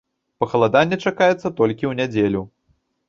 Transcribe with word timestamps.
Пахаладанне 0.43 0.97
чакаецца 1.05 1.43
толькі 1.59 1.81
ў 1.81 1.93
нядзелю. 2.01 2.41